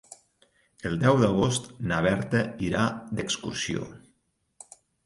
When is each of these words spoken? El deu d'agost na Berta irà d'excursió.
El 0.89 0.95
deu 1.03 1.19
d'agost 1.25 1.69
na 1.91 2.01
Berta 2.09 2.43
irà 2.71 2.89
d'excursió. 3.17 3.89